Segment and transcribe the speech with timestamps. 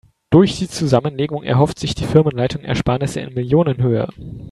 [0.31, 4.09] Durch die Zusammenlegung erhofft sich die Firmenleitung Ersparnisse in Millionenhöhe.